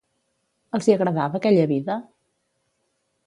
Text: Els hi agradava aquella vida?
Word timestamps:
Els 0.77 0.87
hi 0.91 0.95
agradava 0.95 1.37
aquella 1.41 1.67
vida? 1.73 1.97